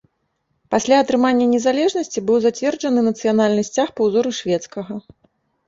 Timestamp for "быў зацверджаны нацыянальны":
2.31-3.63